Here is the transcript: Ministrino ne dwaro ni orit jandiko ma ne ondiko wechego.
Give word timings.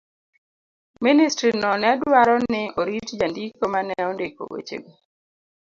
Ministrino 1.05 1.69
ne 1.81 1.91
dwaro 2.01 2.35
ni 2.51 2.61
orit 2.81 3.07
jandiko 3.19 3.63
ma 3.73 3.81
ne 3.87 3.95
ondiko 4.09 4.41
wechego. 4.53 4.91